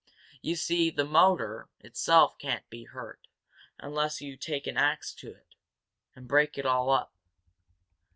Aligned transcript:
"You 0.41 0.55
see, 0.55 0.89
the 0.89 1.05
motor 1.05 1.69
itself 1.79 2.39
can't 2.39 2.67
be 2.71 2.85
hurt 2.85 3.27
unless 3.77 4.19
you 4.19 4.35
take 4.35 4.65
an 4.65 4.75
axe 4.75 5.13
to 5.13 5.29
it, 5.29 5.53
and 6.15 6.27
break 6.27 6.57
it 6.57 6.65
all 6.65 6.89
up. 6.89 7.13